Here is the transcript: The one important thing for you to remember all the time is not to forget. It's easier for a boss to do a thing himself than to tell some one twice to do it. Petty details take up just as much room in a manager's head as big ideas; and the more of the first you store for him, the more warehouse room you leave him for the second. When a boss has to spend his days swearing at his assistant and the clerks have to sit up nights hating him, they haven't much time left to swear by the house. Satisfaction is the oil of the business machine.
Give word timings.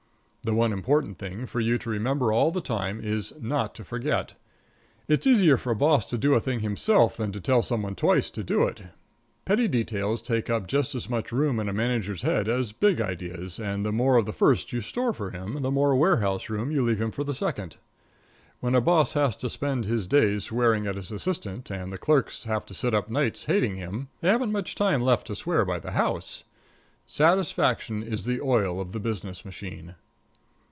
The 0.43 0.55
one 0.55 0.73
important 0.73 1.19
thing 1.19 1.45
for 1.45 1.59
you 1.59 1.77
to 1.77 1.89
remember 1.91 2.33
all 2.33 2.49
the 2.49 2.61
time 2.61 2.99
is 2.99 3.31
not 3.39 3.75
to 3.75 3.83
forget. 3.83 4.33
It's 5.07 5.27
easier 5.27 5.55
for 5.55 5.69
a 5.69 5.75
boss 5.75 6.03
to 6.05 6.17
do 6.17 6.33
a 6.33 6.39
thing 6.39 6.61
himself 6.61 7.15
than 7.15 7.31
to 7.33 7.39
tell 7.39 7.61
some 7.61 7.83
one 7.83 7.93
twice 7.93 8.31
to 8.31 8.43
do 8.43 8.63
it. 8.63 8.85
Petty 9.45 9.67
details 9.67 10.19
take 10.19 10.49
up 10.49 10.65
just 10.65 10.95
as 10.95 11.07
much 11.07 11.31
room 11.31 11.59
in 11.59 11.69
a 11.69 11.73
manager's 11.73 12.23
head 12.23 12.49
as 12.49 12.71
big 12.71 12.99
ideas; 12.99 13.59
and 13.59 13.85
the 13.85 13.91
more 13.91 14.17
of 14.17 14.25
the 14.25 14.33
first 14.33 14.73
you 14.73 14.81
store 14.81 15.13
for 15.13 15.29
him, 15.29 15.61
the 15.61 15.69
more 15.69 15.95
warehouse 15.95 16.49
room 16.49 16.71
you 16.71 16.81
leave 16.81 16.99
him 16.99 17.11
for 17.11 17.23
the 17.23 17.35
second. 17.35 17.75
When 18.61 18.73
a 18.73 18.81
boss 18.81 19.13
has 19.13 19.35
to 19.37 19.49
spend 19.49 19.85
his 19.85 20.07
days 20.07 20.45
swearing 20.45 20.87
at 20.87 20.95
his 20.95 21.11
assistant 21.11 21.69
and 21.69 21.93
the 21.93 21.99
clerks 21.99 22.45
have 22.45 22.65
to 22.65 22.73
sit 22.73 22.95
up 22.95 23.11
nights 23.11 23.43
hating 23.45 23.75
him, 23.75 24.07
they 24.21 24.29
haven't 24.29 24.51
much 24.51 24.73
time 24.73 25.03
left 25.03 25.27
to 25.27 25.35
swear 25.35 25.65
by 25.65 25.77
the 25.77 25.91
house. 25.91 26.45
Satisfaction 27.05 28.01
is 28.01 28.25
the 28.25 28.41
oil 28.41 28.81
of 28.81 28.91
the 28.91 28.99
business 28.99 29.45
machine. 29.45 29.93